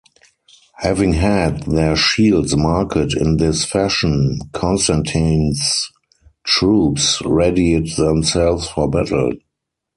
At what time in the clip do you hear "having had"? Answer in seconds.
0.77-1.61